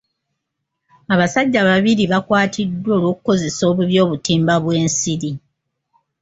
Abasajja 1.13 1.59
babiri 1.69 2.03
bakwatiddwa 2.11 2.91
olw'okukozesa 2.97 3.61
obubi 3.71 3.95
obutimba 4.05 4.53
bw'ensiri. 4.63 5.31